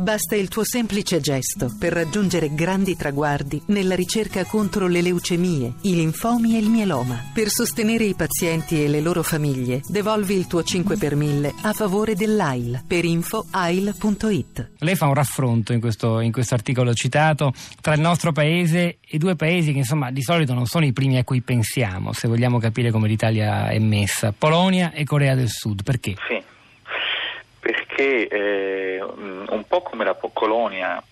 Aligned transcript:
Basta 0.00 0.34
il 0.34 0.48
tuo 0.48 0.64
semplice 0.64 1.20
gesto 1.20 1.76
per 1.78 1.92
raggiungere 1.92 2.54
grandi 2.54 2.96
traguardi 2.96 3.60
nella 3.66 3.94
ricerca 3.94 4.46
contro 4.46 4.86
le 4.86 5.02
leucemie, 5.02 5.74
i 5.82 5.94
linfomi 5.94 6.56
e 6.56 6.58
il 6.58 6.70
mieloma. 6.70 7.22
Per 7.34 7.50
sostenere 7.50 8.04
i 8.04 8.14
pazienti 8.14 8.82
e 8.82 8.88
le 8.88 9.02
loro 9.02 9.22
famiglie, 9.22 9.82
devolvi 9.86 10.36
il 10.36 10.46
tuo 10.46 10.62
5 10.62 10.96
per 10.96 11.16
1000 11.16 11.52
a 11.64 11.74
favore 11.74 12.14
dell'AIL 12.14 12.82
per 12.86 13.04
info 13.04 13.44
ail.it. 13.50 14.70
Lei 14.78 14.96
fa 14.96 15.04
un 15.04 15.12
raffronto 15.12 15.74
in 15.74 15.80
questo, 15.80 16.20
in 16.20 16.32
questo 16.32 16.54
articolo 16.54 16.94
citato 16.94 17.52
tra 17.82 17.92
il 17.92 18.00
nostro 18.00 18.32
paese 18.32 19.00
e 19.06 19.18
due 19.18 19.36
paesi 19.36 19.72
che 19.72 19.78
insomma 19.80 20.10
di 20.10 20.22
solito 20.22 20.54
non 20.54 20.64
sono 20.64 20.86
i 20.86 20.94
primi 20.94 21.18
a 21.18 21.24
cui 21.24 21.42
pensiamo, 21.42 22.14
se 22.14 22.26
vogliamo 22.26 22.56
capire 22.56 22.90
come 22.90 23.06
l'Italia 23.06 23.68
è 23.68 23.78
messa, 23.78 24.32
Polonia 24.32 24.92
e 24.92 25.04
Corea 25.04 25.34
del 25.34 25.50
Sud. 25.50 25.82
Perché? 25.82 26.14
Sì, 26.26 26.42
perché 28.00 28.28
eh, 28.28 29.02
un 29.02 29.64
po' 29.68 29.82
come 29.82 30.04
la 30.04 30.16
colonia 30.32 31.02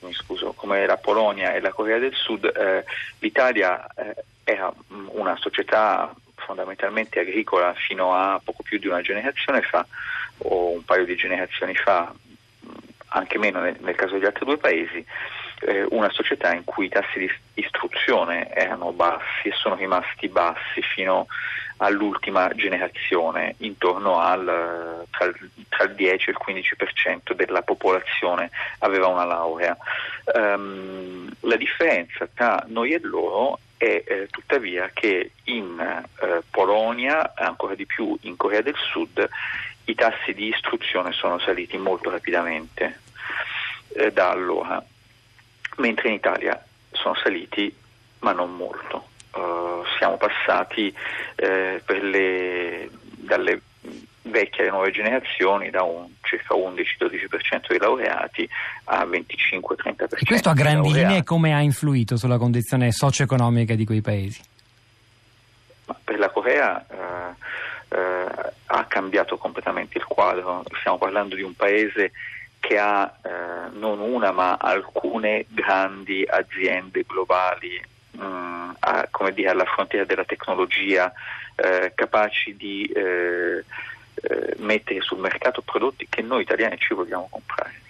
mi 0.00 0.12
scuso, 0.12 0.52
come 0.52 0.86
la 0.86 0.96
Polonia 0.96 1.54
e 1.54 1.60
la 1.60 1.72
Corea 1.72 1.98
del 1.98 2.14
Sud, 2.14 2.44
eh, 2.44 2.84
l'Italia 3.18 3.84
eh, 3.96 4.14
era 4.44 4.72
una 4.88 5.36
società 5.36 6.14
fondamentalmente 6.36 7.18
agricola 7.18 7.74
fino 7.74 8.14
a 8.14 8.40
poco 8.42 8.62
più 8.62 8.78
di 8.78 8.86
una 8.86 9.00
generazione 9.00 9.60
fa 9.62 9.84
o 10.38 10.70
un 10.70 10.84
paio 10.84 11.04
di 11.04 11.16
generazioni 11.16 11.74
fa, 11.74 12.12
anche 13.08 13.38
meno 13.38 13.60
nel, 13.60 13.76
nel 13.80 13.96
caso 13.96 14.14
degli 14.14 14.24
altri 14.24 14.44
due 14.44 14.56
paesi, 14.56 15.04
eh, 15.62 15.84
una 15.90 16.10
società 16.10 16.54
in 16.54 16.62
cui 16.64 16.86
i 16.86 16.90
tassi 16.90 17.18
di 17.18 17.30
istruzione 17.54 18.54
erano 18.54 18.92
bassi 18.92 19.48
e 19.48 19.52
sono 19.52 19.74
rimasti 19.74 20.28
bassi 20.28 20.80
fino 20.94 21.26
all'ultima 21.78 22.50
generazione, 22.54 23.54
intorno 23.58 24.18
al 24.18 25.06
tra, 25.10 25.32
tra 25.68 25.84
il 25.84 25.94
10 25.94 26.30
e 26.30 26.32
il 26.32 26.38
15% 26.44 27.32
della 27.34 27.62
popolazione 27.62 28.50
aveva 28.78 29.08
una 29.08 29.24
laurea. 29.24 29.76
Um, 30.34 31.28
la 31.40 31.56
differenza 31.56 32.28
tra 32.32 32.64
noi 32.68 32.92
e 32.92 33.00
loro 33.02 33.58
è 33.76 34.02
eh, 34.04 34.26
tuttavia 34.30 34.90
che 34.92 35.32
in 35.44 35.78
eh, 35.78 36.42
Polonia, 36.50 37.32
ancora 37.36 37.74
di 37.74 37.86
più 37.86 38.16
in 38.22 38.36
Corea 38.36 38.60
del 38.60 38.76
Sud, 38.76 39.28
i 39.84 39.94
tassi 39.94 40.34
di 40.34 40.48
istruzione 40.48 41.12
sono 41.12 41.38
saliti 41.38 41.78
molto 41.78 42.10
rapidamente 42.10 43.00
eh, 43.94 44.12
da 44.12 44.30
allora, 44.30 44.84
mentre 45.76 46.08
in 46.08 46.14
Italia 46.14 46.62
sono 46.90 47.14
saliti 47.14 47.74
ma 48.20 48.32
non 48.32 48.54
molto. 48.54 49.07
Siamo 49.96 50.16
passati 50.16 50.92
eh, 51.36 51.82
le, 51.86 52.90
dalle 53.16 53.60
vecchie 54.22 54.62
alle 54.62 54.70
nuove 54.70 54.90
generazioni 54.90 55.70
da 55.70 55.82
un 55.82 56.06
circa 56.22 56.54
11-12% 56.54 57.68
dei 57.68 57.78
laureati 57.78 58.48
a 58.84 59.04
25-30%. 59.04 60.18
E 60.18 60.24
questo 60.26 60.48
a 60.50 60.54
grandi 60.54 60.92
linee 60.92 61.24
come 61.24 61.54
ha 61.54 61.60
influito 61.60 62.16
sulla 62.16 62.38
condizione 62.38 62.92
socio-economica 62.92 63.74
di 63.74 63.84
quei 63.84 64.00
paesi? 64.00 64.40
Ma 65.86 65.96
per 66.04 66.18
la 66.18 66.28
Corea 66.30 66.84
eh, 66.86 67.96
eh, 67.96 68.52
ha 68.66 68.84
cambiato 68.84 69.38
completamente 69.38 69.98
il 69.98 70.04
quadro, 70.04 70.62
stiamo 70.80 70.98
parlando 70.98 71.34
di 71.34 71.42
un 71.42 71.54
paese 71.54 72.12
che 72.60 72.78
ha 72.78 73.14
eh, 73.22 73.70
non 73.78 74.00
una 74.00 74.32
ma 74.32 74.56
alcune 74.56 75.46
grandi 75.48 76.24
aziende 76.28 77.04
globali 77.06 77.80
a, 78.80 79.08
dire, 79.32 79.50
alla 79.50 79.64
frontiera 79.64 80.04
della 80.04 80.24
tecnologia 80.24 81.12
eh, 81.54 81.92
capaci 81.94 82.56
di 82.56 82.84
eh, 82.86 83.64
eh, 84.14 84.54
mettere 84.58 85.00
sul 85.00 85.18
mercato 85.18 85.62
prodotti 85.62 86.06
che 86.08 86.22
noi 86.22 86.42
italiani 86.42 86.78
ci 86.78 86.94
vogliamo 86.94 87.28
comprare. 87.30 87.80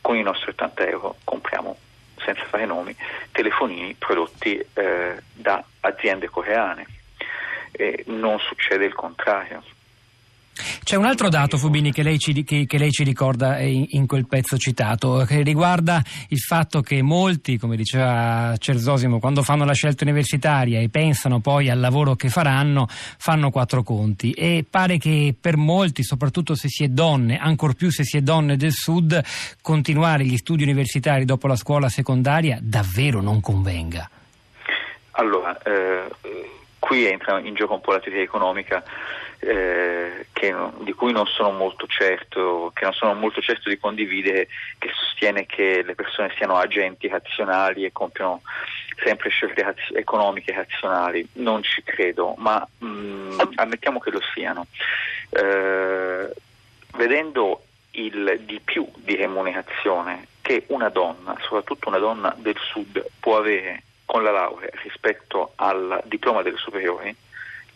Con 0.00 0.16
i 0.16 0.22
nostri 0.22 0.50
80 0.50 0.86
euro 0.86 1.16
compriamo, 1.24 1.76
senza 2.18 2.44
fare 2.44 2.66
nomi, 2.66 2.94
telefonini 3.32 3.94
prodotti 3.94 4.62
eh, 4.74 5.22
da 5.32 5.64
aziende 5.80 6.28
coreane. 6.28 6.86
E 7.72 8.04
non 8.06 8.38
succede 8.38 8.84
il 8.84 8.94
contrario. 8.94 9.62
C'è 10.84 10.96
un 10.96 11.04
altro 11.04 11.28
dato, 11.28 11.56
Fubini, 11.56 11.90
che 11.90 12.02
lei 12.02 12.18
ci, 12.18 12.44
che, 12.44 12.64
che 12.66 12.78
lei 12.78 12.92
ci 12.92 13.02
ricorda 13.02 13.58
in, 13.58 13.86
in, 13.90 14.06
quel 14.06 14.26
pezzo 14.26 14.56
citato, 14.56 15.24
che 15.26 15.42
riguarda 15.42 16.00
il 16.28 16.38
fatto 16.38 16.80
che 16.80 17.02
molti, 17.02 17.58
come 17.58 17.76
diceva 17.76 18.54
Cersosimo, 18.56 19.18
quando 19.18 19.42
fanno 19.42 19.64
la 19.64 19.72
scelta 19.72 20.04
universitaria 20.04 20.80
e 20.80 20.88
pensano 20.88 21.40
poi 21.40 21.70
al 21.70 21.80
lavoro 21.80 22.14
che 22.14 22.28
faranno, 22.28 22.86
fanno 22.88 23.50
quattro 23.50 23.82
conti. 23.82 24.30
E 24.30 24.64
pare 24.68 24.98
che 24.98 25.34
per 25.38 25.56
molti, 25.56 26.04
soprattutto 26.04 26.54
se 26.54 26.68
si 26.68 26.84
è 26.84 26.88
donne, 26.88 27.38
ancor 27.38 27.74
più 27.74 27.90
se 27.90 28.04
si 28.04 28.16
è 28.16 28.20
donne 28.20 28.56
del 28.56 28.72
Sud, 28.72 29.20
continuare 29.60 30.24
gli 30.24 30.36
studi 30.36 30.62
universitari 30.62 31.24
dopo 31.24 31.48
la 31.48 31.56
scuola 31.56 31.88
secondaria 31.88 32.58
davvero 32.60 33.20
non 33.20 33.40
convenga. 33.40 34.08
Allora, 35.12 35.60
eh, 35.62 36.10
qui 36.78 37.06
entra 37.06 37.40
in 37.40 37.54
gioco 37.54 37.74
un 37.74 37.80
po' 37.80 37.92
la 37.92 38.00
teoria 38.00 38.22
economica 38.22 38.82
eh, 39.40 40.26
che, 40.32 40.54
di 40.80 40.92
cui 40.92 41.12
non 41.12 41.26
sono 41.26 41.50
molto 41.50 41.86
certo, 41.86 42.70
che 42.74 42.84
non 42.84 42.92
sono 42.92 43.14
molto 43.14 43.40
certo 43.40 43.68
di 43.68 43.78
condividere, 43.78 44.48
che 44.78 44.90
sostiene 44.94 45.46
che 45.46 45.82
le 45.82 45.94
persone 45.94 46.32
siano 46.36 46.56
agenti 46.56 47.08
razionali 47.08 47.84
e 47.84 47.92
compiono 47.92 48.42
sempre 49.02 49.28
scelte 49.28 49.62
raz- 49.62 49.94
economiche 49.94 50.52
razionali. 50.52 51.26
Non 51.34 51.62
ci 51.62 51.82
credo, 51.82 52.34
ma 52.38 52.66
mh, 52.78 52.86
mm, 52.86 53.40
ammettiamo 53.54 53.98
che 53.98 54.10
lo 54.10 54.20
siano. 54.34 54.66
Eh, 55.30 56.32
vedendo 56.96 57.62
il 57.92 58.40
di 58.44 58.60
più 58.60 58.88
di 58.96 59.14
remunerazione 59.16 60.26
che 60.40 60.64
una 60.68 60.88
donna, 60.88 61.36
soprattutto 61.40 61.88
una 61.88 61.98
donna 61.98 62.34
del 62.38 62.56
sud, 62.58 63.04
può 63.18 63.38
avere 63.38 63.82
con 64.04 64.22
la 64.22 64.30
laurea 64.30 64.68
rispetto 64.82 65.52
al 65.56 66.02
diploma 66.04 66.42
delle 66.42 66.58
superiori, 66.58 67.14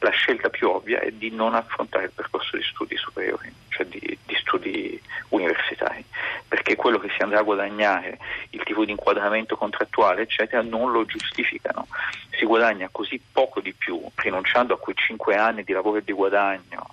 la 0.00 0.10
scelta 0.10 0.48
più 0.48 0.68
ovvia 0.68 1.00
è 1.00 1.10
di 1.10 1.30
non 1.30 1.54
affrontare 1.54 2.04
il 2.04 2.12
percorso 2.14 2.56
di 2.56 2.62
studi 2.62 2.96
superiori, 2.96 3.52
cioè 3.68 3.86
di, 3.86 4.18
di, 4.24 4.36
studi 4.36 5.00
universitari, 5.30 6.04
perché 6.46 6.76
quello 6.76 6.98
che 6.98 7.10
si 7.16 7.22
andrà 7.22 7.40
a 7.40 7.42
guadagnare, 7.42 8.18
il 8.50 8.62
tipo 8.62 8.84
di 8.84 8.92
inquadramento 8.92 9.56
contrattuale, 9.56 10.22
eccetera, 10.22 10.62
non 10.62 10.92
lo 10.92 11.04
giustificano. 11.04 11.88
Si 12.30 12.44
guadagna 12.44 12.88
così 12.90 13.20
poco 13.32 13.60
di 13.60 13.72
più, 13.72 14.00
rinunciando 14.16 14.74
a 14.74 14.78
quei 14.78 14.94
cinque 14.96 15.36
anni 15.36 15.64
di 15.64 15.72
lavoro 15.72 15.98
e 15.98 16.04
di 16.04 16.12
guadagno 16.12 16.86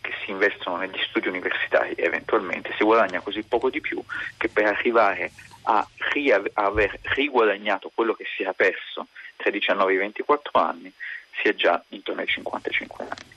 che 0.00 0.14
si 0.24 0.30
investono 0.30 0.76
negli 0.76 1.00
studi 1.08 1.28
universitari 1.28 1.94
eventualmente, 1.96 2.72
si 2.78 2.84
guadagna 2.84 3.20
così 3.20 3.42
poco 3.42 3.70
di 3.70 3.80
più 3.80 4.00
che 4.36 4.48
per 4.48 4.66
arrivare 4.66 5.32
a, 5.62 5.86
ri- 6.12 6.32
aver 6.54 6.98
riguadagnato 7.02 7.90
quello 7.92 8.14
che 8.14 8.24
si 8.36 8.42
era 8.42 8.52
perso 8.52 9.08
tra 9.36 9.50
i 9.50 9.52
19 9.52 9.90
e 9.90 9.94
i 9.94 9.98
24 9.98 10.60
anni 10.60 10.92
si 11.40 11.48
è 11.48 11.54
già 11.54 11.82
intorno 11.88 12.20
ai 12.20 12.26
55 12.26 13.04
anni. 13.04 13.34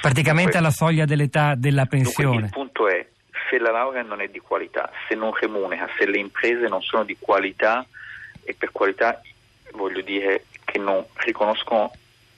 Praticamente 0.00 0.56
alla 0.56 0.70
soglia 0.70 1.04
dell'età 1.04 1.54
della 1.54 1.86
pensione. 1.86 2.40
Dunque, 2.40 2.46
il 2.46 2.52
punto 2.52 2.88
è, 2.88 3.06
se 3.48 3.58
la 3.58 3.70
laurea 3.70 4.02
non 4.02 4.20
è 4.20 4.28
di 4.28 4.40
qualità, 4.40 4.90
se 5.08 5.14
non 5.14 5.32
remunera, 5.32 5.88
se 5.98 6.06
le 6.06 6.18
imprese 6.18 6.66
non 6.68 6.82
sono 6.82 7.04
di 7.04 7.16
qualità, 7.18 7.86
e 8.44 8.54
per 8.54 8.72
qualità 8.72 9.20
voglio 9.72 10.00
dire 10.00 10.46
che 10.64 10.78
non 10.78 11.04
riconoscono 11.14 11.92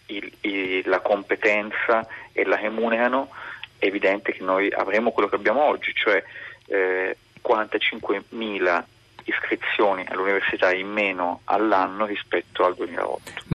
il, 0.07 0.31
il, 0.43 0.83
la 0.87 1.01
competenza 1.01 2.07
e 2.33 2.45
la 2.45 2.57
remunerano, 2.57 3.31
è 3.79 3.87
evidente 3.87 4.33
che 4.33 4.43
noi 4.43 4.71
avremo 4.71 5.11
quello 5.11 5.29
che 5.29 5.37
abbiamo 5.37 5.63
oggi, 5.63 5.93
cioè 5.95 6.23
eh, 6.67 7.17
45.000 7.47 8.85
iscrizioni 9.25 10.05
all'università 10.07 10.73
in 10.73 10.89
meno 10.89 11.41
all'anno 11.45 12.05
rispetto 12.05 12.65
al 12.65 12.75
2008. 12.75 13.45